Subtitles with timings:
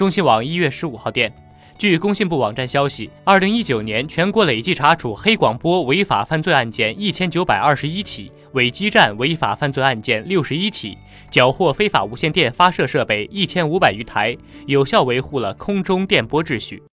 [0.00, 1.30] 中新网一月十五号电。
[1.76, 10.96] 据工信部网站消息二零一九年全国累计查处黑广播违法犯罪案件一千九百二十一起伪基站违法犯罪案件六十一起
[11.30, 14.34] 缴获非法无线电发射设备一千五百余台
[14.66, 16.82] 有效维护了空中电波秩序。